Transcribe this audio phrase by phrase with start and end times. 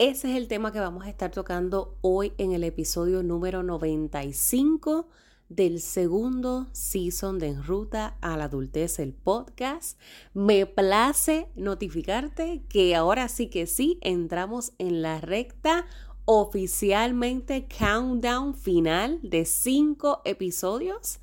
[0.00, 5.08] Ese es el tema que vamos a estar tocando hoy en el episodio número 95
[5.50, 10.00] del segundo season de En Ruta a la Adultez, el podcast.
[10.32, 15.84] Me place notificarte que ahora sí que sí entramos en la recta
[16.24, 21.20] oficialmente countdown final de cinco episodios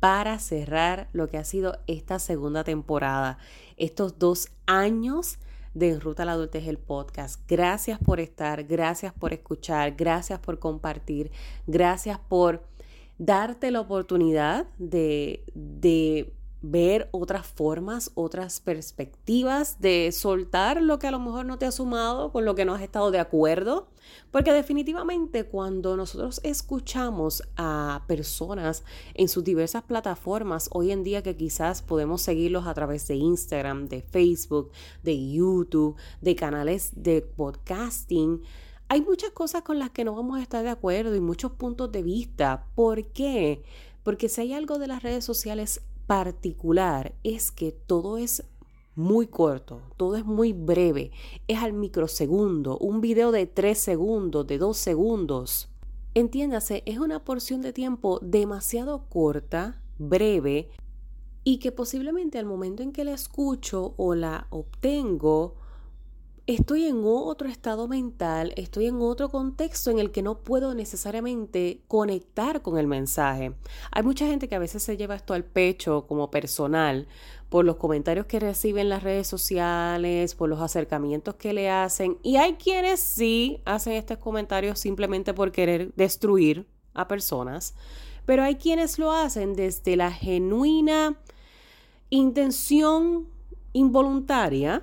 [0.00, 3.38] para cerrar lo que ha sido esta segunda temporada.
[3.78, 5.38] Estos dos años
[5.74, 7.40] de En Ruta a la Adultez el podcast.
[7.48, 11.30] Gracias por estar, gracias por escuchar, gracias por compartir,
[11.66, 12.62] gracias por
[13.18, 21.10] darte la oportunidad de, de ver otras formas, otras perspectivas, de soltar lo que a
[21.10, 23.88] lo mejor no te ha sumado, con lo que no has estado de acuerdo,
[24.30, 31.36] porque definitivamente cuando nosotros escuchamos a personas en sus diversas plataformas, hoy en día que
[31.36, 34.70] quizás podemos seguirlos a través de Instagram, de Facebook,
[35.02, 38.42] de YouTube, de canales de podcasting,
[38.90, 41.92] hay muchas cosas con las que no vamos a estar de acuerdo y muchos puntos
[41.92, 42.64] de vista.
[42.74, 43.62] ¿Por qué?
[44.02, 48.42] Porque si hay algo de las redes sociales particular es que todo es
[48.94, 51.12] muy corto, todo es muy breve,
[51.46, 55.68] es al microsegundo, un video de tres segundos, de dos segundos.
[56.14, 60.70] Entiéndase, es una porción de tiempo demasiado corta, breve,
[61.44, 65.56] y que posiblemente al momento en que la escucho o la obtengo,
[66.48, 71.82] estoy en otro estado mental, estoy en otro contexto en el que no puedo necesariamente
[71.88, 73.52] conectar con el mensaje.
[73.92, 77.06] Hay mucha gente que a veces se lleva esto al pecho como personal
[77.50, 82.16] por los comentarios que reciben en las redes sociales, por los acercamientos que le hacen.
[82.22, 87.74] Y hay quienes sí hacen estos comentarios simplemente por querer destruir a personas,
[88.24, 91.20] pero hay quienes lo hacen desde la genuina
[92.08, 93.28] intención
[93.74, 94.82] involuntaria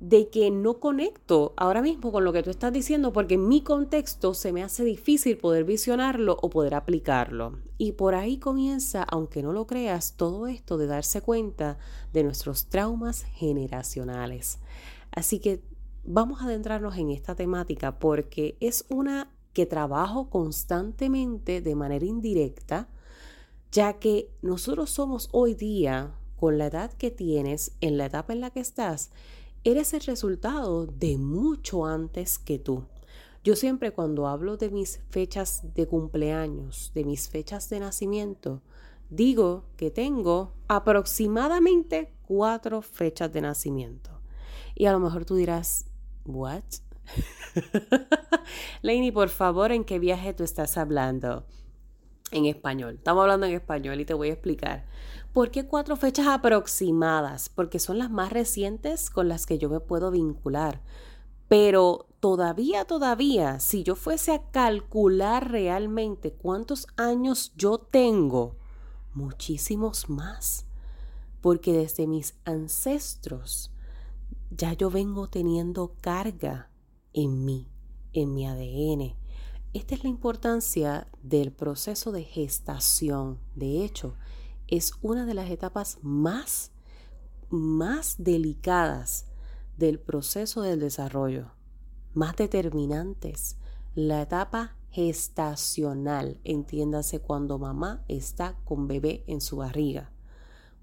[0.00, 3.60] de que no conecto ahora mismo con lo que tú estás diciendo porque en mi
[3.60, 7.58] contexto se me hace difícil poder visionarlo o poder aplicarlo.
[7.76, 11.78] Y por ahí comienza, aunque no lo creas, todo esto de darse cuenta
[12.14, 14.58] de nuestros traumas generacionales.
[15.12, 15.62] Así que
[16.02, 22.88] vamos a adentrarnos en esta temática porque es una que trabajo constantemente de manera indirecta,
[23.70, 28.40] ya que nosotros somos hoy día, con la edad que tienes, en la etapa en
[28.40, 29.10] la que estás,
[29.64, 32.84] eres el resultado de mucho antes que tú.
[33.42, 38.62] Yo siempre cuando hablo de mis fechas de cumpleaños, de mis fechas de nacimiento,
[39.08, 44.10] digo que tengo aproximadamente cuatro fechas de nacimiento.
[44.74, 45.86] Y a lo mejor tú dirás,
[46.24, 46.62] ¿what?
[48.82, 51.44] Lainey, por favor, ¿en qué viaje tú estás hablando?
[52.30, 52.96] En español.
[52.96, 54.86] Estamos hablando en español y te voy a explicar.
[55.32, 57.48] ¿Por qué cuatro fechas aproximadas?
[57.48, 60.82] Porque son las más recientes con las que yo me puedo vincular.
[61.46, 68.56] Pero todavía, todavía, si yo fuese a calcular realmente cuántos años yo tengo,
[69.14, 70.66] muchísimos más.
[71.40, 73.70] Porque desde mis ancestros
[74.50, 76.70] ya yo vengo teniendo carga
[77.12, 77.68] en mí,
[78.12, 79.14] en mi ADN.
[79.74, 83.38] Esta es la importancia del proceso de gestación.
[83.54, 84.14] De hecho,
[84.70, 86.70] es una de las etapas más,
[87.50, 89.26] más delicadas
[89.76, 91.52] del proceso del desarrollo,
[92.14, 93.56] más determinantes.
[93.94, 100.12] La etapa gestacional, entiéndase cuando mamá está con bebé en su barriga,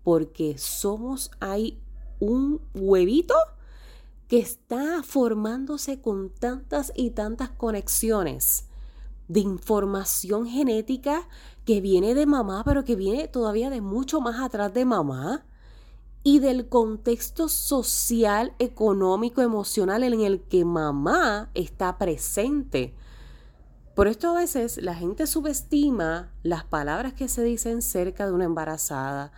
[0.04, 1.82] porque somos, hay
[2.20, 3.36] un huevito
[4.28, 8.66] que está formándose con tantas y tantas conexiones
[9.28, 11.28] de información genética
[11.68, 15.46] que viene de mamá, pero que viene todavía de mucho más atrás de mamá
[16.24, 22.96] y del contexto social, económico, emocional en el que mamá está presente.
[23.96, 28.46] Por esto a veces la gente subestima las palabras que se dicen cerca de una
[28.46, 29.34] embarazada,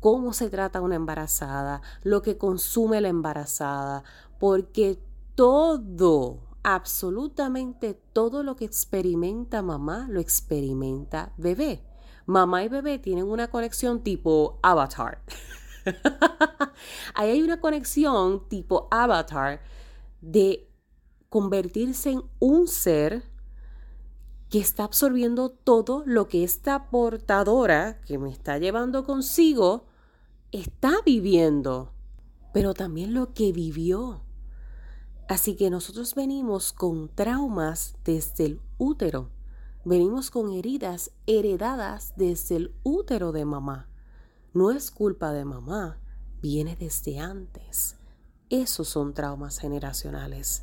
[0.00, 4.02] cómo se trata una embarazada, lo que consume la embarazada,
[4.38, 4.98] porque
[5.34, 11.84] todo absolutamente todo lo que experimenta mamá lo experimenta bebé.
[12.26, 15.22] Mamá y bebé tienen una conexión tipo avatar.
[17.14, 19.62] Ahí hay una conexión tipo avatar
[20.20, 20.68] de
[21.28, 23.22] convertirse en un ser
[24.50, 29.86] que está absorbiendo todo lo que esta portadora que me está llevando consigo
[30.50, 31.92] está viviendo,
[32.52, 34.25] pero también lo que vivió.
[35.28, 39.30] Así que nosotros venimos con traumas desde el útero,
[39.84, 43.88] venimos con heridas heredadas desde el útero de mamá.
[44.54, 45.98] No es culpa de mamá,
[46.40, 47.96] viene desde antes.
[48.50, 50.62] Esos son traumas generacionales.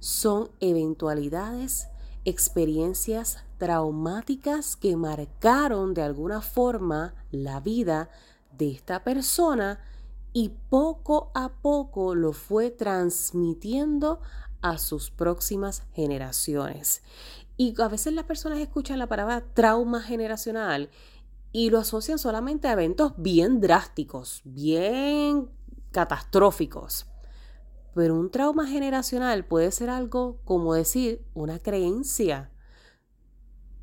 [0.00, 1.86] Son eventualidades,
[2.24, 8.10] experiencias traumáticas que marcaron de alguna forma la vida
[8.58, 9.78] de esta persona
[10.32, 14.20] y poco a poco lo fue transmitiendo
[14.62, 17.02] a sus próximas generaciones.
[17.56, 20.88] Y a veces las personas escuchan la palabra trauma generacional
[21.52, 25.50] y lo asocian solamente a eventos bien drásticos, bien
[25.90, 27.06] catastróficos.
[27.94, 32.50] Pero un trauma generacional puede ser algo como decir una creencia.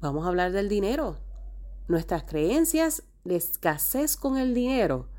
[0.02, 1.18] Vamos a hablar del dinero.
[1.88, 5.10] Nuestras creencias de escasez con el dinero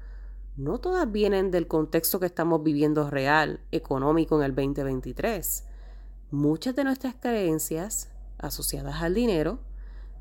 [0.57, 5.65] no todas vienen del contexto que estamos viviendo real, económico en el 2023.
[6.31, 9.61] Muchas de nuestras creencias asociadas al dinero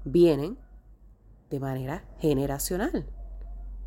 [0.06, 0.58] vienen
[1.50, 3.06] de manera generacional.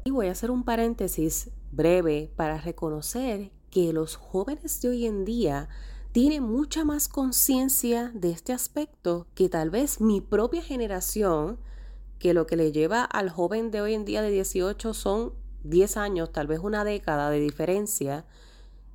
[0.05, 5.25] Y voy a hacer un paréntesis breve para reconocer que los jóvenes de hoy en
[5.25, 5.69] día
[6.13, 11.59] tienen mucha más conciencia de este aspecto que tal vez mi propia generación,
[12.19, 15.33] que lo que le lleva al joven de hoy en día de 18 son
[15.65, 18.25] 10 años, tal vez una década de diferencia,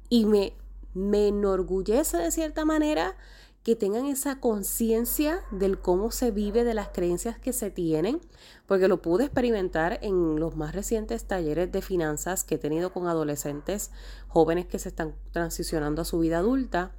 [0.09, 0.53] y me,
[0.93, 3.15] me enorgullece de cierta manera
[3.63, 8.21] que tengan esa conciencia del cómo se vive, de las creencias que se tienen,
[8.65, 13.07] porque lo pude experimentar en los más recientes talleres de finanzas que he tenido con
[13.07, 13.91] adolescentes
[14.29, 16.93] jóvenes que se están transicionando a su vida adulta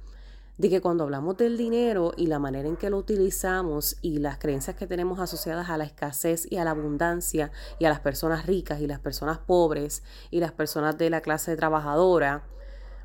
[0.59, 4.37] de que cuando hablamos del dinero y la manera en que lo utilizamos y las
[4.39, 8.45] creencias que tenemos asociadas a la escasez y a la abundancia y a las personas
[8.45, 12.43] ricas y las personas pobres y las personas de la clase trabajadora,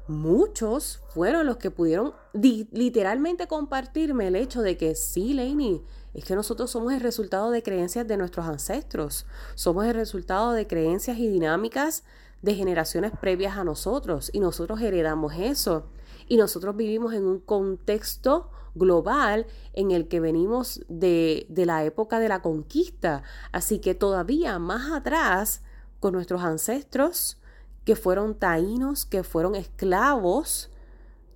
[0.08, 5.80] muchos fueron los que pudieron literalmente compartirme el hecho de que sí, Lainey,
[6.12, 10.66] es que nosotros somos el resultado de creencias de nuestros ancestros, somos el resultado de
[10.66, 12.02] creencias y dinámicas
[12.42, 15.86] de generaciones previas a nosotros y nosotros heredamos eso
[16.28, 22.18] y nosotros vivimos en un contexto global en el que venimos de, de la época
[22.18, 23.22] de la conquista.
[23.52, 25.62] Así que todavía más atrás,
[26.00, 27.38] con nuestros ancestros
[27.84, 30.70] que fueron taínos, que fueron esclavos,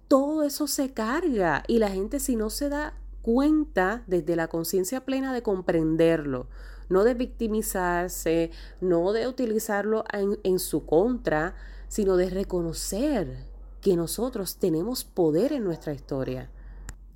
[0.09, 5.05] todo eso se carga y la gente si no se da cuenta desde la conciencia
[5.05, 6.49] plena de comprenderlo,
[6.89, 8.51] no de victimizarse,
[8.81, 11.55] no de utilizarlo en, en, su contra,
[11.89, 13.45] sino de reconocer
[13.89, 16.51] que nosotros tenemos poder en nuestra historia.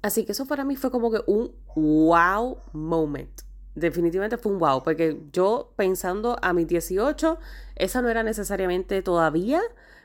[0.00, 3.42] Así que eso para mí fue como que un wow moment.
[3.74, 7.38] Definitivamente fue un wow, porque yo pensando a mis 18,
[7.76, 9.60] esa no era necesariamente todavía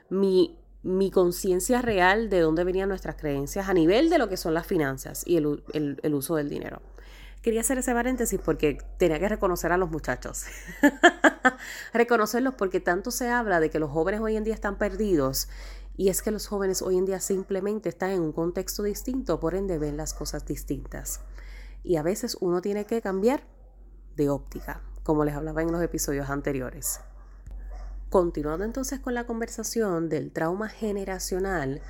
[0.10, 4.54] mi, mi conciencia real de dónde venían nuestras creencias a nivel de lo que son
[4.54, 6.82] las finanzas y el, el uso del dinero.
[7.42, 10.44] Quería hacer ese paréntesis porque tenía que reconocer a los muchachos.
[11.94, 15.48] Reconocerlos porque tanto se habla de que los jóvenes hoy en día están perdidos
[15.98, 19.56] y es que los jóvenes hoy en día simplemente están en un contexto distinto, por
[19.56, 21.22] ende ven las cosas distintas.
[21.84, 23.44] Y a veces uno tiene que cambiar
[24.16, 27.00] de óptica, como les hablaba en los episodios anteriores.
[28.12, 31.82] Continuando entonces con la conversación del trauma generacional,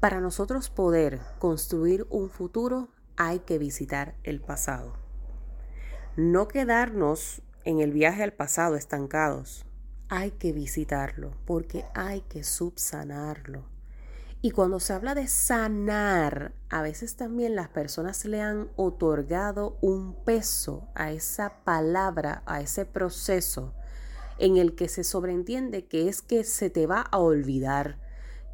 [0.00, 4.94] para nosotros poder construir un futuro hay que visitar el pasado.
[6.16, 9.64] No quedarnos en el viaje al pasado estancados,
[10.12, 13.64] hay que visitarlo porque hay que subsanarlo.
[14.42, 20.14] Y cuando se habla de sanar, a veces también las personas le han otorgado un
[20.22, 23.72] peso a esa palabra, a ese proceso
[24.38, 27.98] en el que se sobreentiende que es que se te va a olvidar,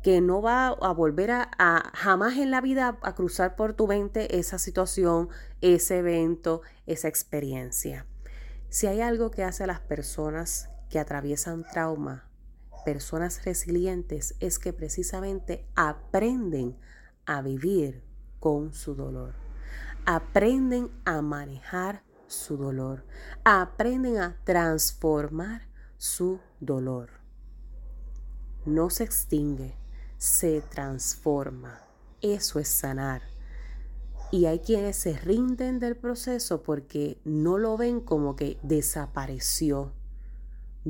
[0.05, 3.89] que no va a volver a, a, jamás en la vida a cruzar por tu
[3.89, 5.29] mente esa situación,
[5.61, 8.07] ese evento, esa experiencia.
[8.69, 12.29] Si hay algo que hace a las personas que atraviesan trauma,
[12.85, 16.79] personas resilientes, es que precisamente aprenden
[17.27, 18.03] a vivir
[18.41, 19.35] con su dolor.
[20.07, 23.05] Aprenden a manejar su dolor.
[23.45, 27.11] Aprenden a transformar su dolor.
[28.65, 29.77] No se extingue,
[30.17, 31.81] se transforma.
[32.21, 33.23] Eso es sanar.
[34.31, 39.93] Y hay quienes se rinden del proceso porque no lo ven como que desapareció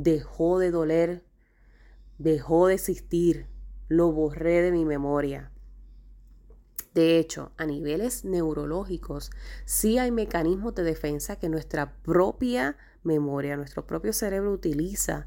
[0.03, 1.25] dejó de doler,
[2.19, 3.49] dejó de existir,
[3.89, 5.51] lo borré de mi memoria.
[6.95, 9.31] De hecho, a niveles neurológicos,
[9.65, 15.27] sí hay mecanismos de defensa que nuestra propia memoria, nuestro propio cerebro utiliza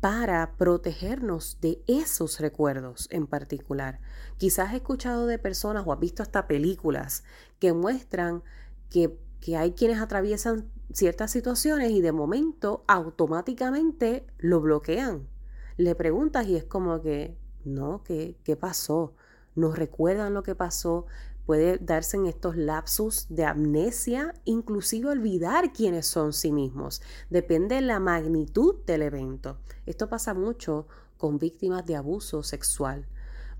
[0.00, 4.00] para protegernos de esos recuerdos en particular.
[4.36, 7.24] Quizás has escuchado de personas o has visto hasta películas
[7.58, 8.42] que muestran
[8.90, 15.28] que, que hay quienes atraviesan ciertas situaciones y de momento automáticamente lo bloquean.
[15.76, 19.14] Le preguntas y es como que, no, ¿qué, qué pasó?
[19.54, 21.06] nos recuerdan lo que pasó,
[21.44, 27.02] puede darse en estos lapsus de amnesia, inclusive olvidar quiénes son sí mismos.
[27.30, 29.58] Depende de la magnitud del evento.
[29.86, 30.86] Esto pasa mucho
[31.18, 33.06] con víctimas de abuso sexual.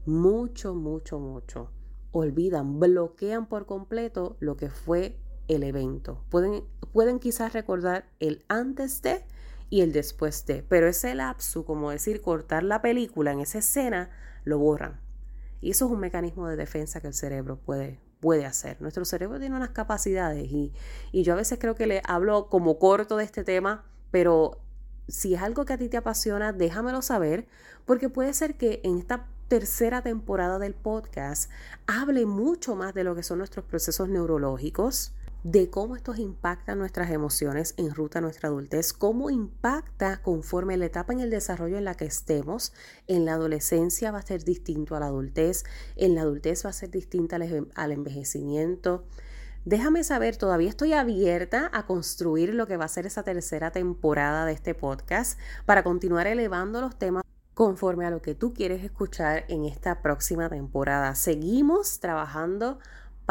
[0.07, 1.71] Mucho, mucho, mucho.
[2.13, 5.19] Olvidan, bloquean por completo lo que fue
[5.49, 6.25] el evento.
[6.31, 9.25] Pueden, pueden quizás recordar el antes de
[9.71, 14.11] y el después de, pero ese lapso, como decir, cortar la película en esa escena,
[14.45, 15.01] lo borran.
[15.63, 18.81] Y eso es un mecanismo de defensa que el cerebro puede, puede hacer.
[18.83, 20.73] Nuestro cerebro tiene unas capacidades y,
[21.11, 24.61] y yo a veces creo que le hablo como corto de este tema, pero
[25.09, 27.47] si es algo que a ti te apasiona, déjamelo saber,
[27.85, 31.51] porque puede ser que en esta tercera temporada del podcast
[31.87, 37.11] hable mucho más de lo que son nuestros procesos neurológicos, de cómo estos impactan nuestras
[37.11, 41.85] emociones en ruta a nuestra adultez, cómo impacta conforme la etapa en el desarrollo en
[41.85, 42.73] la que estemos.
[43.09, 45.65] En la adolescencia va a ser distinto a la adultez,
[45.97, 47.39] en la adultez va a ser distinta
[47.75, 49.05] al envejecimiento.
[49.65, 54.45] Déjame saber, todavía estoy abierta a construir lo que va a ser esa tercera temporada
[54.45, 57.23] de este podcast para continuar elevando los temas
[57.55, 61.15] conforme a lo que tú quieres escuchar en esta próxima temporada.
[61.15, 62.79] Seguimos trabajando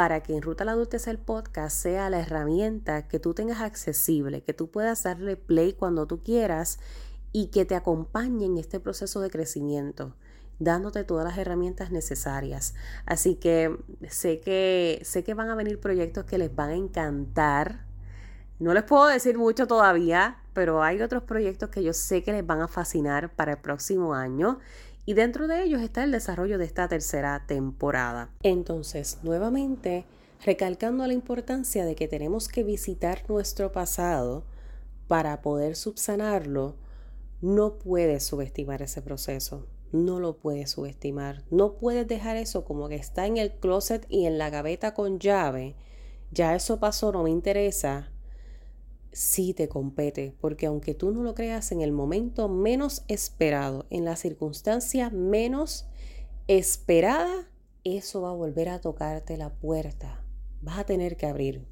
[0.01, 3.61] para que en Ruta a la Adultez el podcast sea la herramienta que tú tengas
[3.61, 6.79] accesible, que tú puedas darle play cuando tú quieras
[7.31, 10.15] y que te acompañe en este proceso de crecimiento,
[10.57, 12.73] dándote todas las herramientas necesarias.
[13.05, 13.77] Así que
[14.09, 17.85] sé que sé que van a venir proyectos que les van a encantar.
[18.57, 22.43] No les puedo decir mucho todavía, pero hay otros proyectos que yo sé que les
[22.43, 24.57] van a fascinar para el próximo año
[25.05, 28.29] y dentro de ellos está el desarrollo de esta tercera temporada.
[28.43, 30.05] Entonces, nuevamente,
[30.45, 34.43] recalcando la importancia de que tenemos que visitar nuestro pasado
[35.07, 36.75] para poder subsanarlo,
[37.41, 39.67] no puedes subestimar ese proceso.
[39.91, 41.43] No lo puedes subestimar.
[41.49, 45.19] No puedes dejar eso como que está en el closet y en la gaveta con
[45.19, 45.75] llave.
[46.31, 48.10] Ya eso pasó, no me interesa
[49.11, 54.05] sí te compete, porque aunque tú no lo creas en el momento menos esperado, en
[54.05, 55.87] la circunstancia menos
[56.47, 57.49] esperada,
[57.83, 60.23] eso va a volver a tocarte la puerta.
[60.61, 61.65] Vas a tener que abrir,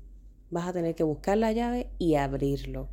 [0.49, 2.89] vas a tener que buscar la llave y abrirlo.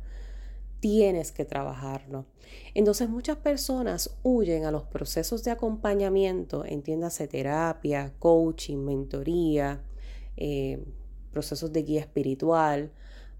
[0.79, 2.27] Tienes que trabajarlo.
[2.75, 9.81] Entonces muchas personas huyen a los procesos de acompañamiento, entiéndase terapia, coaching, mentoría,
[10.37, 10.85] eh,
[11.31, 12.91] procesos de guía espiritual,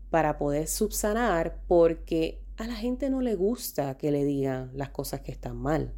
[0.10, 5.22] para poder subsanar porque a la gente no le gusta que le digan las cosas
[5.22, 5.94] que están mal.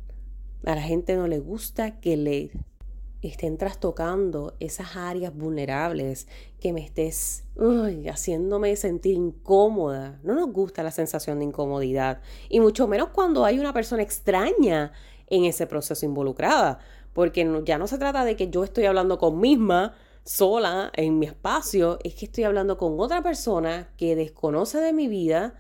[0.65, 2.51] A la gente no le gusta que le
[3.21, 6.27] estén trastocando esas áreas vulnerables,
[6.59, 7.45] que me estés
[8.09, 10.19] haciéndome sentir incómoda.
[10.23, 14.91] No nos gusta la sensación de incomodidad, y mucho menos cuando hay una persona extraña
[15.27, 16.79] en ese proceso involucrada,
[17.13, 21.25] porque ya no se trata de que yo estoy hablando con misma, sola en mi
[21.25, 25.55] espacio, es que estoy hablando con otra persona que desconoce de mi vida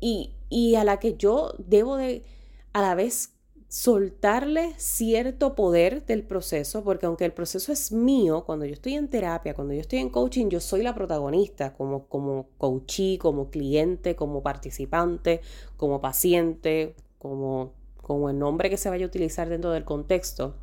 [0.00, 2.24] y, y a la que yo debo de
[2.72, 3.34] a la vez
[3.70, 9.06] soltarle cierto poder del proceso, porque aunque el proceso es mío, cuando yo estoy en
[9.08, 14.16] terapia, cuando yo estoy en coaching, yo soy la protagonista como, como coachee, como cliente,
[14.16, 15.40] como participante,
[15.76, 20.56] como paciente, como, como el nombre que se vaya a utilizar dentro del contexto.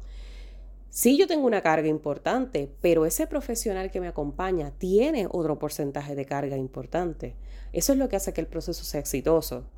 [0.97, 6.15] Sí, yo tengo una carga importante, pero ese profesional que me acompaña tiene otro porcentaje
[6.15, 7.35] de carga importante.
[7.71, 9.69] Eso es lo que hace que el proceso sea exitoso.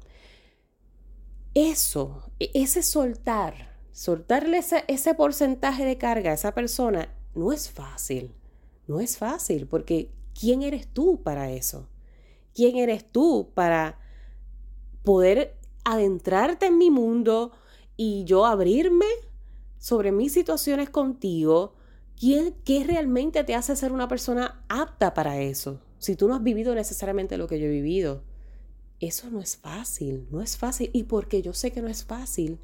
[1.54, 7.70] Eso, e, ese soltar, soltarle ese, ese porcentaje de carga a esa persona, no es
[7.70, 8.34] fácil.
[8.88, 11.90] No es fácil, porque ¿quién eres tú para eso?
[12.54, 14.00] ¿Quién eres tú para
[15.04, 17.52] poder adentrarte en mi mundo
[17.98, 19.06] y yo abrirme
[19.80, 21.74] sobre mis situaciones contigo,
[22.20, 25.82] ¿quién, ¿qué realmente te hace ser una persona apta para eso?
[25.98, 28.24] Si tú no has vivido necesariamente lo que yo he vivido.
[29.00, 30.90] Eso no es fácil, no es fácil.
[30.94, 32.60] Y porque yo sé que no es fácil,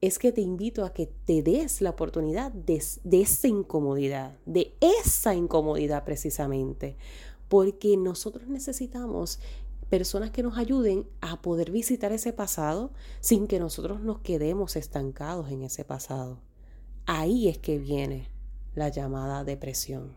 [0.00, 4.74] es que te invito a que te des la oportunidad de, de esa incomodidad, de
[4.80, 6.96] esa incomodidad precisamente.
[7.48, 9.38] Porque nosotros necesitamos
[9.92, 15.50] personas que nos ayuden a poder visitar ese pasado sin que nosotros nos quedemos estancados
[15.50, 16.40] en ese pasado.
[17.04, 18.30] Ahí es que viene
[18.74, 20.16] la llamada depresión.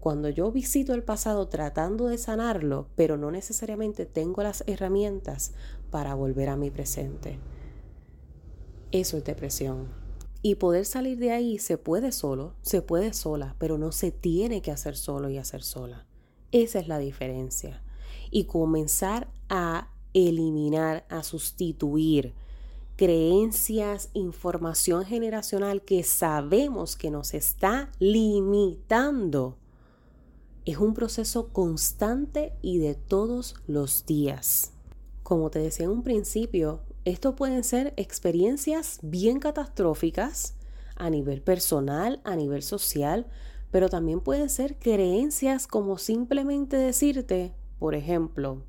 [0.00, 5.52] Cuando yo visito el pasado tratando de sanarlo, pero no necesariamente tengo las herramientas
[5.92, 7.38] para volver a mi presente.
[8.90, 9.86] Eso es depresión.
[10.42, 14.62] Y poder salir de ahí se puede solo, se puede sola, pero no se tiene
[14.62, 16.08] que hacer solo y hacer sola.
[16.50, 17.83] Esa es la diferencia.
[18.34, 22.34] Y comenzar a eliminar, a sustituir
[22.96, 29.56] creencias, información generacional que sabemos que nos está limitando
[30.64, 34.72] es un proceso constante y de todos los días.
[35.22, 40.56] Como te decía en un principio, esto pueden ser experiencias bien catastróficas
[40.96, 43.26] a nivel personal, a nivel social,
[43.70, 48.62] pero también pueden ser creencias como simplemente decirte, por ejemplo,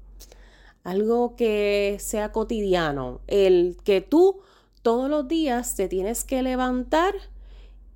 [0.84, 4.42] algo que sea cotidiano, el que tú
[4.82, 7.16] todos los días te tienes que levantar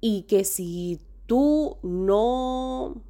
[0.02, 3.02] y que si tú no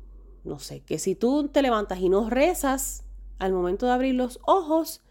[0.43, 3.03] no sé, que si tú te levantas y no rezas
[3.37, 5.01] al momento de abrir los ojos,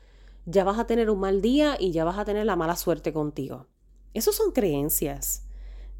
[0.47, 3.13] ya vas a tener un mal día y ya vas a tener la mala suerte
[3.13, 3.67] contigo.
[4.15, 5.47] Esas son creencias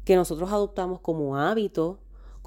[0.05, 1.99] que nosotros adoptamos como hábito,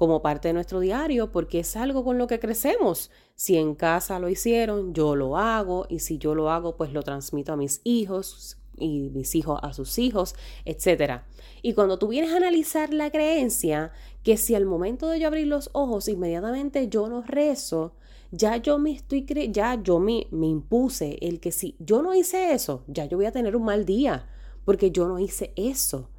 [0.03, 3.09] como parte de nuestro diario, porque es algo con lo que crecemos.
[3.35, 7.03] Si en casa lo hicieron, yo lo hago, y si yo lo hago, pues lo
[7.03, 11.21] transmito a mis hijos y mis hijos a sus hijos, etc.
[11.61, 13.93] Y cuando tú vienes a analizar la creencia,
[14.23, 17.93] que si al momento de yo abrir los ojos inmediatamente yo no rezo,
[18.31, 22.13] ya yo me estoy cre ya yo me, me impuse el que si yo no
[22.13, 24.27] hice eso, ya yo voy a tener un mal día,
[24.65, 26.09] porque yo no hice eso.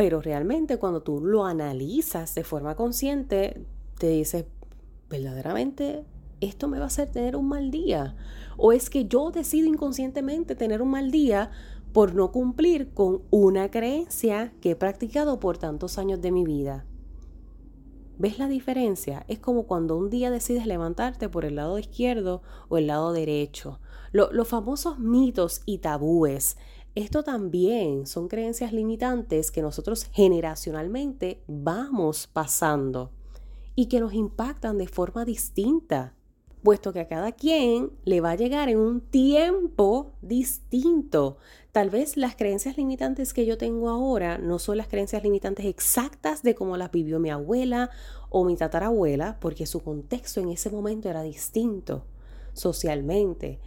[0.00, 3.66] Pero realmente cuando tú lo analizas de forma consciente,
[3.98, 4.46] te dices,
[5.10, 6.06] verdaderamente
[6.40, 8.16] esto me va a hacer tener un mal día.
[8.56, 11.50] O es que yo decido inconscientemente tener un mal día
[11.92, 16.86] por no cumplir con una creencia que he practicado por tantos años de mi vida.
[18.16, 19.26] ¿Ves la diferencia?
[19.28, 22.40] Es como cuando un día decides levantarte por el lado izquierdo
[22.70, 23.80] o el lado derecho.
[24.12, 26.56] los famosos mitos y tabúes.
[26.94, 33.12] Esto también son creencias limitantes que nosotros generacionalmente vamos pasando
[33.74, 36.14] y que nos impactan de forma distinta
[36.62, 41.38] puesto que a cada quien le va a llegar en un tiempo distinto.
[41.72, 46.42] Tal vez las creencias limitantes que yo tengo ahora no son las creencias limitantes exactas
[46.42, 47.90] de cómo las vivió mi abuela
[48.28, 52.04] o mi tatarabuela, porque su contexto en ese momento era distinto
[52.52, 53.60] socialmente.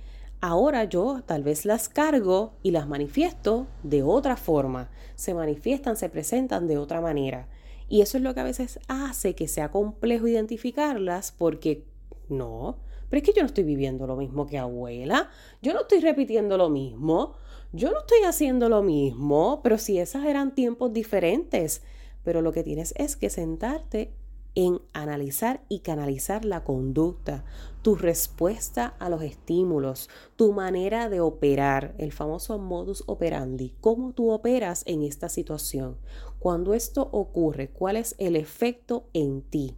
[0.45, 4.89] Ahora yo tal vez las cargo y las manifiesto de otra forma.
[5.15, 7.47] Se manifiestan, se presentan de otra manera.
[7.87, 11.85] Y eso es lo que a veces hace que sea complejo identificarlas porque
[12.27, 12.75] no,
[13.09, 15.29] pero es que yo no estoy viviendo lo mismo que abuela,
[15.61, 17.35] yo no estoy repitiendo lo mismo,
[17.71, 21.83] yo no estoy haciendo lo mismo, pero si esas eran tiempos diferentes.
[22.25, 24.11] Pero lo que tienes es que sentarte
[24.55, 27.43] en analizar y canalizar la conducta,
[27.81, 34.31] tu respuesta a los estímulos, tu manera de operar, el famoso modus operandi, cómo tú
[34.31, 35.97] operas en esta situación.
[36.39, 39.77] Cuando esto ocurre, ¿cuál es el efecto en ti?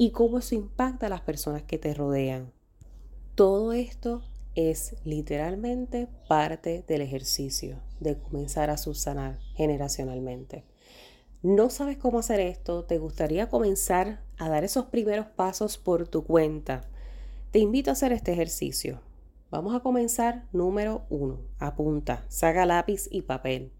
[0.00, 2.54] y cómo eso impacta a las personas que te rodean.
[3.34, 4.22] Todo esto
[4.54, 10.64] es literalmente parte del ejercicio de comenzar a subsanar generacionalmente.
[11.42, 16.22] No sabes cómo hacer esto, te gustaría comenzar a dar esos primeros pasos por tu
[16.22, 16.82] cuenta.
[17.50, 19.00] Te invito a hacer este ejercicio.
[19.50, 21.40] Vamos a comenzar número uno.
[21.58, 23.72] Apunta, saca lápiz y papel.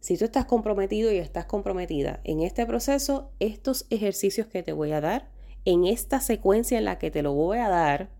[0.00, 4.92] Si tú estás comprometido y estás comprometida en este proceso, estos ejercicios que te voy
[4.92, 5.30] a dar
[5.64, 8.10] en esta secuencia en la que te lo voy a dar,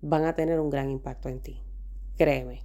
[0.00, 1.60] van a tener un gran impacto en ti.
[2.16, 2.62] Créeme.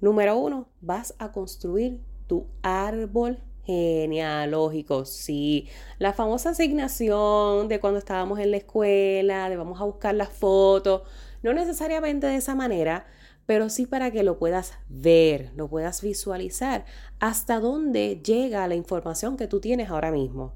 [0.00, 5.04] Número uno, vas a construir tu árbol genealógico.
[5.04, 10.30] Sí, la famosa asignación de cuando estábamos en la escuela, de vamos a buscar las
[10.30, 11.02] fotos,
[11.42, 13.06] no necesariamente de esa manera,
[13.46, 16.84] pero sí para que lo puedas ver, lo puedas visualizar,
[17.18, 20.54] hasta dónde llega la información que tú tienes ahora mismo.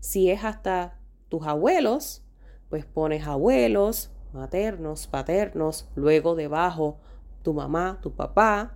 [0.00, 2.22] Si es hasta tus abuelos,
[2.68, 6.98] pues pones abuelos, maternos, paternos, luego debajo
[7.42, 8.74] tu mamá, tu papá,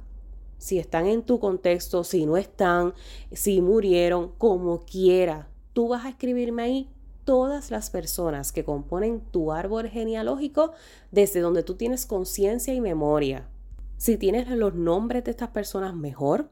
[0.59, 2.95] si están en tu contexto, si no están,
[3.33, 5.49] si murieron, como quiera.
[5.73, 6.91] Tú vas a escribirme ahí
[7.25, 10.73] todas las personas que componen tu árbol genealógico
[11.11, 13.49] desde donde tú tienes conciencia y memoria.
[13.97, 16.51] Si tienes los nombres de estas personas mejor,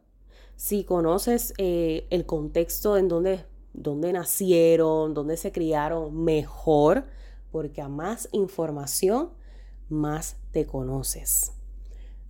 [0.57, 7.05] si conoces eh, el contexto en donde dónde nacieron, dónde se criaron mejor,
[7.53, 9.31] porque a más información,
[9.89, 11.56] más te conoces.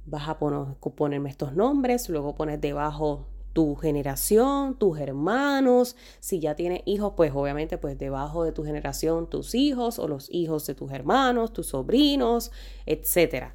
[0.06, 6.82] Vas a ponerme estos nombres, luego pones debajo tu generación, tus hermanos, si ya tienes
[6.84, 10.92] hijos, pues obviamente pues debajo de tu generación tus hijos o los hijos de tus
[10.92, 12.52] hermanos, tus sobrinos,
[12.84, 13.46] etc.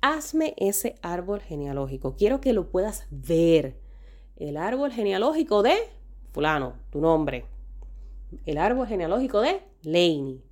[0.00, 3.78] hazme ese árbol genealógico, quiero que lo puedas ver.
[4.34, 5.76] El árbol genealógico de
[6.32, 7.44] fulano, tu nombre.
[8.44, 10.42] El árbol genealógico de Laney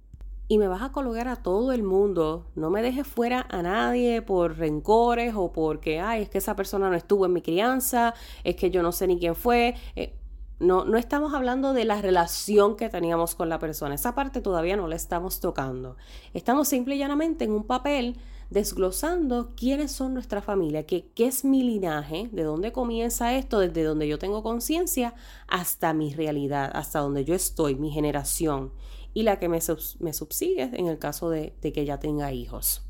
[0.49, 2.47] y me vas a colocar a todo el mundo.
[2.55, 6.89] No me dejes fuera a nadie por rencores o porque, ay, es que esa persona
[6.89, 9.75] no estuvo en mi crianza, es que yo no sé ni quién fue.
[9.97, 10.15] Eh,
[10.59, 13.95] no, no estamos hablando de la relación que teníamos con la persona.
[13.95, 15.97] Esa parte todavía no la estamos tocando.
[16.33, 18.17] Estamos simple y llanamente en un papel
[18.49, 24.07] desglosando quiénes son nuestra familia, qué, es mi linaje, de dónde comienza esto, desde donde
[24.07, 25.15] yo tengo conciencia
[25.49, 28.71] hasta mi realidad, hasta donde yo estoy, mi generación
[29.17, 29.61] y la que me,
[30.01, 32.87] me subsigue en el caso de, de que ya tenga hijos.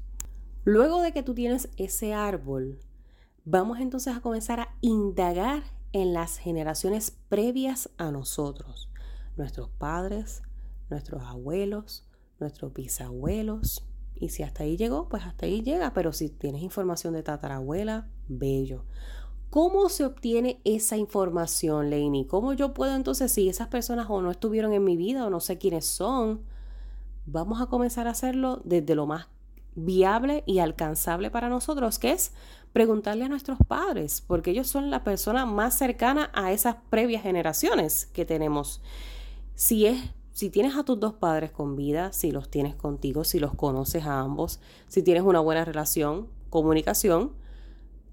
[0.65, 2.81] Luego de que tú tienes ese árbol,
[3.45, 5.63] vamos entonces a comenzar a indagar
[5.93, 8.91] en las generaciones previas a nosotros,
[9.37, 10.43] nuestros padres,
[10.91, 12.09] nuestros abuelos,
[12.41, 13.87] nuestros bisabuelos.
[14.17, 15.95] Y si hasta ahí llegó, pues hasta ahí llega.
[15.95, 18.85] Pero si tienes información de tatarabuela, bello.
[19.51, 22.27] ¿Cómo se obtiene esa información, Lainey?
[22.27, 25.41] ¿Cómo yo puedo entonces, si esas personas o no estuvieron en mi vida o no
[25.41, 26.43] sé quiénes son,
[27.27, 29.29] vamos a comenzar a hacerlo desde lo más
[29.75, 32.33] viable y alcanzable para nosotros, que es
[32.73, 38.07] preguntarle a nuestros padres, porque ellos son la persona más cercana a esas previas generaciones
[38.07, 38.83] que tenemos.
[39.55, 43.39] Si es si tienes a tus dos padres con vida, si los tienes contigo, si
[43.39, 47.33] los conoces a ambos, si tienes una buena relación, comunicación,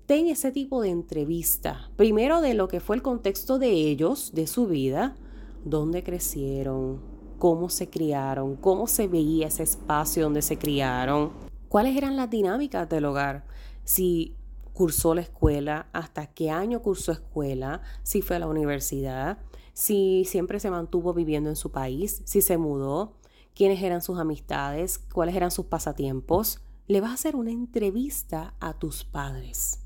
[0.06, 1.90] ten ese tipo de entrevista.
[1.96, 5.16] Primero de lo que fue el contexto de ellos, de su vida,
[5.64, 7.02] dónde crecieron,
[7.40, 11.32] cómo se criaron, cómo se veía ese espacio donde se criaron,
[11.70, 13.46] cuáles eran las dinámicas del hogar,
[13.84, 14.36] si
[14.74, 19.38] cursó la escuela, hasta qué año cursó escuela, si fue a la universidad,
[19.74, 23.18] si siempre se mantuvo viviendo en su país, si se mudó,
[23.56, 26.62] quiénes eran sus amistades, cuáles eran sus pasatiempos.
[26.88, 29.83] Le vas a hacer una entrevista a tus padres.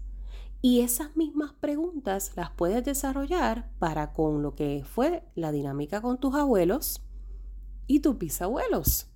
[0.62, 6.20] Y esas mismas preguntas las puedes desarrollar para con lo que fue la dinámica con
[6.20, 7.02] tus abuelos
[7.86, 9.08] y tus bisabuelos.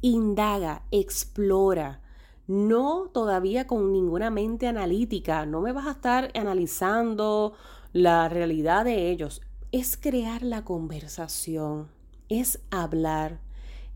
[0.00, 2.02] Indaga, explora.
[2.46, 5.44] No todavía con ninguna mente analítica.
[5.46, 7.54] No me vas a estar analizando
[7.92, 9.42] la realidad de ellos.
[9.72, 11.88] Es crear la conversación.
[12.28, 13.40] Es hablar.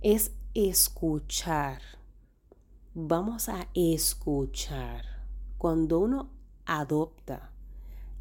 [0.01, 1.81] Es escuchar.
[2.95, 5.05] Vamos a escuchar.
[5.57, 6.31] Cuando uno
[6.67, 7.53] adopta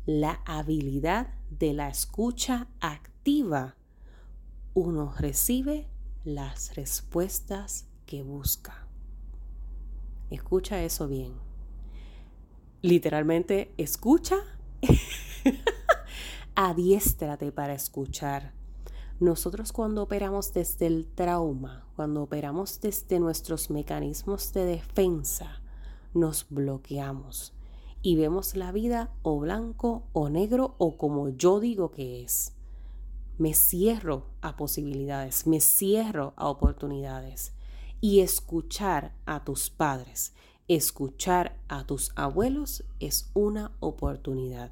[0.05, 3.75] la habilidad de la escucha activa,
[4.73, 5.87] uno recibe
[6.23, 8.87] las respuestas que busca.
[10.29, 11.33] Escucha eso bien.
[12.81, 14.37] Literalmente, escucha.
[16.55, 18.53] Adiéstrate para escuchar.
[19.19, 25.61] Nosotros cuando operamos desde el trauma, cuando operamos desde nuestros mecanismos de defensa,
[26.13, 27.53] nos bloqueamos
[28.01, 32.53] y vemos la vida o blanco o negro o como yo digo que es.
[33.37, 37.53] Me cierro a posibilidades, me cierro a oportunidades.
[37.99, 40.33] Y escuchar a tus padres,
[40.67, 44.71] escuchar a tus abuelos es una oportunidad.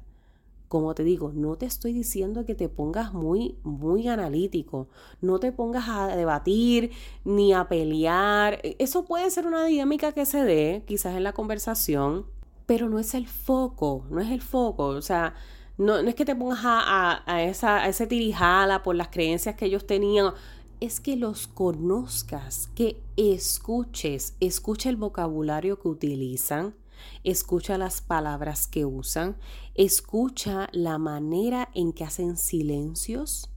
[0.66, 4.88] Como te digo, no te estoy diciendo que te pongas muy, muy analítico,
[5.20, 6.92] no te pongas a debatir
[7.24, 8.60] ni a pelear.
[8.78, 12.26] Eso puede ser una dinámica que se dé quizás en la conversación,
[12.70, 15.34] pero no es el foco, no es el foco, o sea,
[15.76, 19.66] no, es que te pongas a, a, esa, a ese tirijala por las creencias que
[19.66, 20.34] ellos tenían,
[20.78, 26.76] es que los conozcas, que escuches, escucha el vocabulario que utilizan,
[27.24, 29.36] escucha las palabras que usan,
[29.74, 33.50] escucha la manera en que hacen silencios,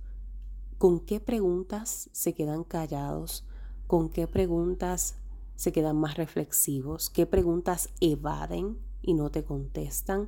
[0.80, 3.46] con qué preguntas se quedan callados,
[3.86, 5.18] con qué preguntas
[5.56, 10.28] se quedan más reflexivos, qué preguntas evaden y no te contestan,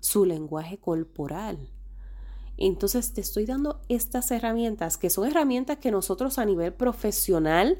[0.00, 1.70] su lenguaje corporal.
[2.58, 7.78] Entonces te estoy dando estas herramientas, que son herramientas que nosotros a nivel profesional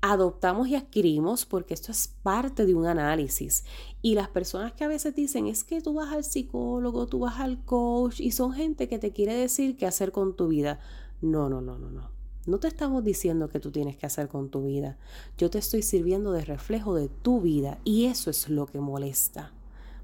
[0.00, 3.64] adoptamos y adquirimos porque esto es parte de un análisis.
[4.00, 7.38] Y las personas que a veces dicen es que tú vas al psicólogo, tú vas
[7.38, 10.80] al coach y son gente que te quiere decir qué hacer con tu vida.
[11.20, 12.19] No, no, no, no, no.
[12.46, 14.98] No te estamos diciendo que tú tienes que hacer con tu vida.
[15.36, 19.52] Yo te estoy sirviendo de reflejo de tu vida y eso es lo que molesta.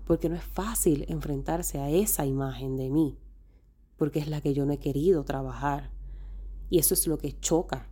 [0.06, 3.18] Porque no es fácil enfrentarse a esa imagen de mí.
[3.96, 5.90] Porque es la que yo no he querido trabajar.
[6.68, 7.88] Y eso es lo que choca.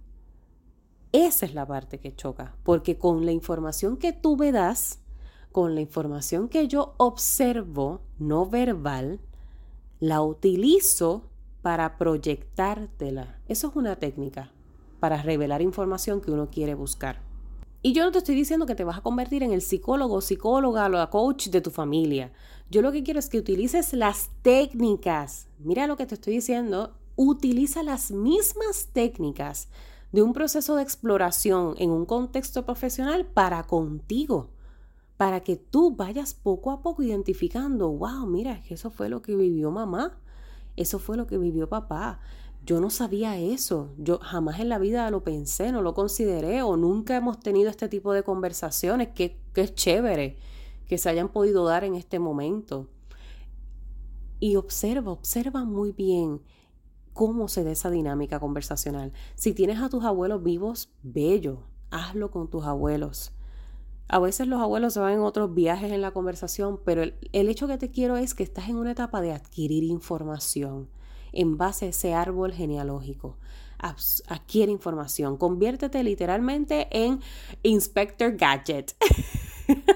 [1.12, 2.56] Esa es la parte que choca.
[2.64, 5.00] Porque con la información que tú me das,
[5.52, 9.20] con la información que yo observo no verbal,
[10.00, 11.30] la utilizo
[11.64, 13.40] para proyectártela.
[13.48, 14.52] Eso es una técnica
[15.00, 17.22] para revelar información que uno quiere buscar.
[17.80, 20.84] Y yo no te estoy diciendo que te vas a convertir en el psicólogo, psicóloga
[20.84, 22.34] o la coach de tu familia.
[22.70, 25.48] Yo lo que quiero es que utilices las técnicas.
[25.58, 26.98] Mira lo que te estoy diciendo.
[27.16, 29.68] Utiliza las mismas técnicas
[30.12, 34.50] de un proceso de exploración en un contexto profesional para contigo,
[35.16, 39.70] para que tú vayas poco a poco identificando, wow, mira, eso fue lo que vivió
[39.70, 40.18] mamá,
[40.76, 42.20] eso fue lo que vivió papá,
[42.64, 46.78] yo no sabía eso, yo jamás en la vida lo pensé, no lo consideré o
[46.78, 50.38] nunca hemos tenido este tipo de conversaciones, que, es chévere
[50.86, 52.88] que se hayan podido dar en este momento.
[54.40, 56.40] Y observa, observa muy bien
[57.12, 59.12] cómo se da esa dinámica conversacional.
[59.34, 63.32] Si tienes a tus abuelos vivos, bello, hazlo con tus abuelos.
[64.08, 67.66] A veces los abuelos se van en otros viajes en la conversación, pero el, hecho
[67.66, 70.88] que te quiero es que estás en una etapa de adquirir información
[71.32, 73.38] en base a ese árbol genealógico.
[74.28, 77.20] Adquiere información, conviértete literalmente en
[77.62, 78.94] Inspector Gadget.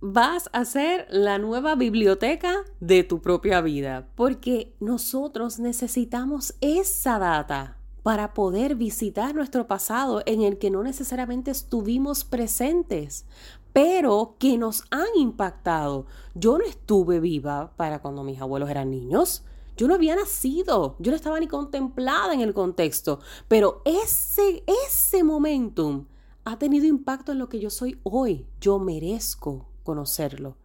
[0.00, 7.75] Vas a ser la nueva biblioteca de tu propia vida, porque nosotros necesitamos esa data
[8.06, 13.24] para poder visitar nuestro pasado en el que no necesariamente estuvimos presentes,
[13.72, 16.06] pero que nos han impactado.
[16.32, 19.42] Yo no estuve viva para cuando mis abuelos eran niños.
[19.76, 25.24] Yo no había nacido, yo no estaba ni contemplada en el contexto, pero ese, ese
[25.24, 26.06] momentum
[26.44, 28.46] ha tenido impacto en lo que yo soy hoy.
[28.60, 30.58] Yo merezco conocerlo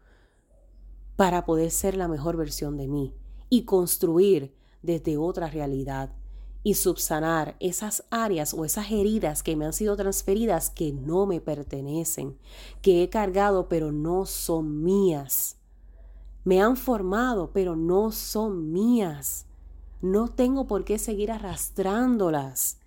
[1.15, 3.15] para poder ser la mejor versión de mí
[3.49, 6.20] y construir desde otra realidad
[6.63, 11.41] y subsanar esas áreas o esas heridas que me han sido transferidas que no me
[11.41, 12.37] pertenecen,
[12.81, 15.57] que he cargado pero no son mías.
[16.43, 19.45] Me han formado, pero no son mías.
[20.01, 22.79] No tengo por qué seguir arrastrándolas.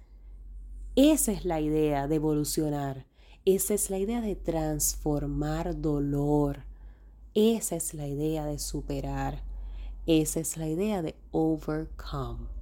[0.96, 3.06] Esa es la idea de evolucionar.
[3.44, 6.64] Esa es la idea de transformar dolor.
[7.34, 9.42] Esa es la idea de superar.
[10.06, 12.53] Esa es la idea de overcome.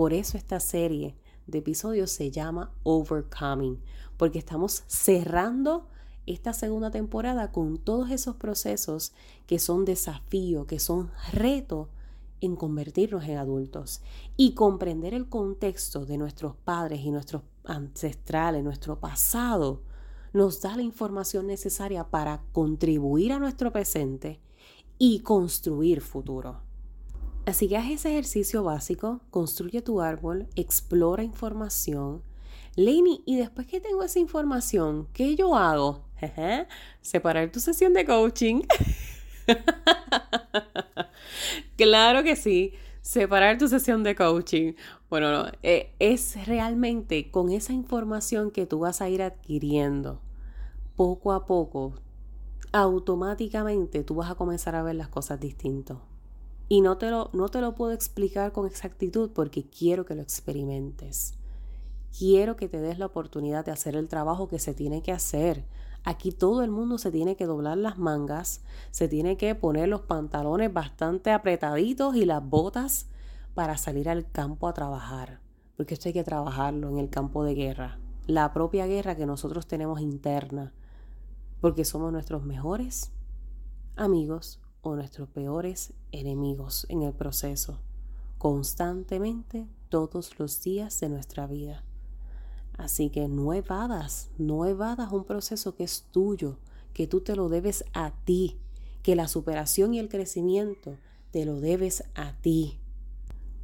[0.00, 1.14] Por eso esta serie
[1.46, 3.78] de episodios se llama Overcoming,
[4.16, 5.88] porque estamos cerrando
[6.24, 9.12] esta segunda temporada con todos esos procesos
[9.46, 11.90] que son desafío, que son reto
[12.40, 14.00] en convertirnos en adultos
[14.38, 19.82] y comprender el contexto de nuestros padres y nuestros ancestrales, nuestro pasado,
[20.32, 24.40] nos da la información necesaria para contribuir a nuestro presente
[24.96, 26.69] y construir futuro.
[27.46, 32.22] Así que haz ese ejercicio básico, construye tu árbol, explora información,
[32.76, 36.04] Lenny, y después que tengo esa información, ¿qué yo hago?
[37.00, 38.62] Separar tu sesión de coaching.
[41.76, 44.74] claro que sí, separar tu sesión de coaching.
[45.08, 50.20] Bueno, eh, es realmente con esa información que tú vas a ir adquiriendo
[50.96, 51.94] poco a poco,
[52.72, 55.96] automáticamente tú vas a comenzar a ver las cosas distintas.
[56.72, 60.22] Y no te, lo, no te lo puedo explicar con exactitud porque quiero que lo
[60.22, 61.34] experimentes.
[62.16, 65.64] Quiero que te des la oportunidad de hacer el trabajo que se tiene que hacer.
[66.04, 68.60] Aquí todo el mundo se tiene que doblar las mangas,
[68.92, 73.08] se tiene que poner los pantalones bastante apretaditos y las botas
[73.54, 75.40] para salir al campo a trabajar.
[75.76, 77.98] Porque esto hay que trabajarlo en el campo de guerra.
[78.28, 80.72] La propia guerra que nosotros tenemos interna.
[81.60, 83.10] Porque somos nuestros mejores
[83.96, 87.78] amigos o nuestros peores enemigos en el proceso.
[88.38, 91.84] Constantemente todos los días de nuestra vida.
[92.78, 96.56] Así que no evadas, no evadas un proceso que es tuyo,
[96.94, 98.56] que tú te lo debes a ti,
[99.02, 100.96] que la superación y el crecimiento
[101.30, 102.79] te lo debes a ti.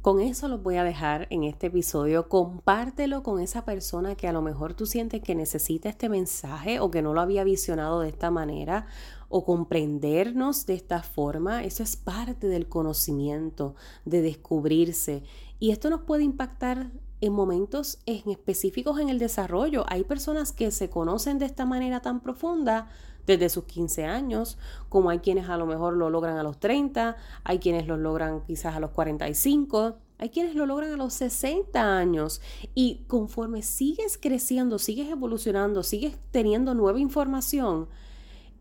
[0.07, 2.29] Con eso lo voy a dejar en este episodio.
[2.29, 6.89] Compártelo con esa persona que a lo mejor tú sientes que necesita este mensaje o
[6.89, 8.87] que no lo había visionado de esta manera
[9.27, 11.65] o comprendernos de esta forma.
[11.65, 15.23] Eso es parte del conocimiento, de descubrirse.
[15.59, 16.89] Y esto nos puede impactar
[17.21, 19.85] en momentos en específicos en el desarrollo.
[19.87, 22.89] Hay personas que se conocen de esta manera tan profunda
[23.25, 24.57] desde sus 15 años,
[24.89, 28.41] como hay quienes a lo mejor lo logran a los 30, hay quienes lo logran
[28.45, 32.41] quizás a los 45, hay quienes lo logran a los 60 años.
[32.73, 37.89] Y conforme sigues creciendo, sigues evolucionando, sigues teniendo nueva información,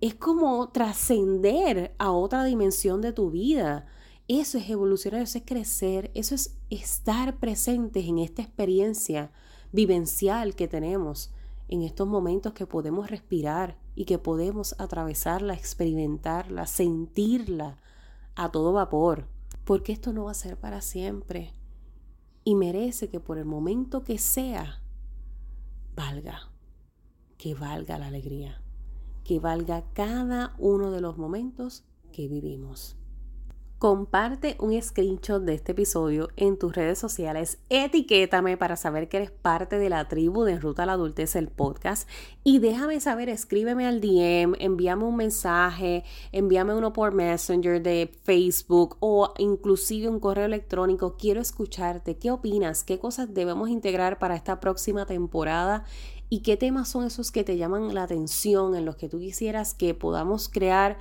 [0.00, 3.86] es como trascender a otra dimensión de tu vida.
[4.28, 9.30] Eso es evolucionar, eso es crecer, eso es estar presentes en esta experiencia
[9.72, 11.30] vivencial que tenemos
[11.68, 17.78] en estos momentos que podemos respirar y que podemos atravesarla, experimentarla, sentirla
[18.34, 19.28] a todo vapor.
[19.64, 21.52] porque esto no va a ser para siempre
[22.44, 24.80] y merece que por el momento que sea,
[25.96, 26.52] valga,
[27.36, 28.62] que valga la alegría,
[29.24, 32.95] que valga cada uno de los momentos que vivimos.
[33.78, 39.30] Comparte un screenshot de este episodio en tus redes sociales, etiquétame para saber que eres
[39.30, 42.08] parte de la tribu de Ruta a la Adultez, el podcast,
[42.42, 48.96] y déjame saber, escríbeme al DM, envíame un mensaje, envíame uno por Messenger de Facebook
[49.00, 51.18] o inclusive un correo electrónico.
[51.18, 52.82] Quiero escucharte, ¿qué opinas?
[52.82, 55.84] ¿Qué cosas debemos integrar para esta próxima temporada?
[56.30, 59.74] ¿Y qué temas son esos que te llaman la atención, en los que tú quisieras
[59.74, 60.96] que podamos crear?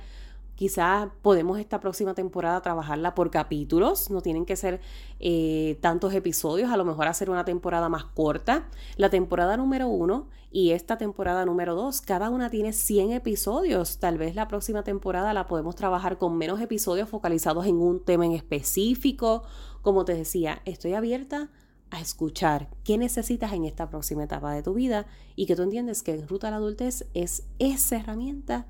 [0.56, 4.80] Quizás podemos esta próxima temporada trabajarla por capítulos, no tienen que ser
[5.20, 8.68] eh, tantos episodios, a lo mejor hacer una temporada más corta.
[8.96, 13.98] La temporada número uno y esta temporada número dos, cada una tiene 100 episodios.
[13.98, 18.24] Tal vez la próxima temporada la podemos trabajar con menos episodios focalizados en un tema
[18.24, 19.42] en específico.
[19.82, 21.50] Como te decía, estoy abierta
[21.90, 26.02] a escuchar qué necesitas en esta próxima etapa de tu vida y que tú entiendes
[26.02, 28.66] que Ruta a la Adultez es esa herramienta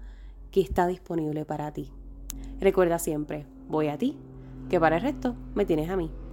[0.57, 1.92] que está disponible para ti.
[2.61, 4.16] Recuerda siempre, voy a ti,
[4.71, 6.11] que para el resto me tienes a mí.